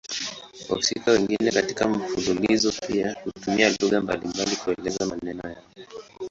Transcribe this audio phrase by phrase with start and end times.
[0.69, 5.63] Wahusika wengine katika mfululizo pia hutumia lugha mbalimbali kuelezea maneno yao.